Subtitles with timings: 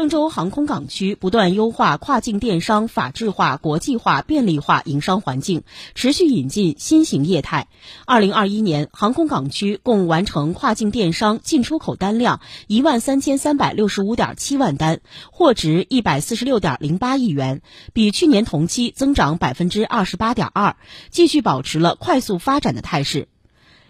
[0.00, 5.62] 郑州航空港区不断优化跨境电商法治化、国际化、便利化营商环境，
[5.94, 7.68] 持续引进新型业态。
[8.06, 17.60] 二零二一年，航空港区共完成跨境电商进出口单量一万三千三百六十五点七万单，货值一百四十六点零八亿元，
[17.92, 20.76] 比去年同期增长百分之二十八点二，
[21.10, 23.28] 继续保持了快速发展的态势。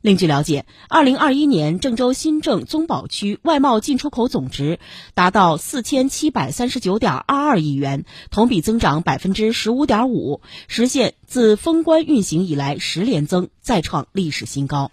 [0.00, 4.78] 另据了解，二零二一年郑州新郑综保区外贸进出口总值
[5.14, 14.92] 达到四千七百三十九点二二亿元，同比增长百分之十五点五，实现自封关运行以来十连增，再创历史新高。